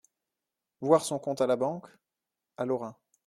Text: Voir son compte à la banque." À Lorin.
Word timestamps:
Voir 0.79 1.05
son 1.05 1.19
compte 1.19 1.41
à 1.41 1.45
la 1.45 1.57
banque." 1.57 1.85
À 2.57 2.65
Lorin. 2.65 2.95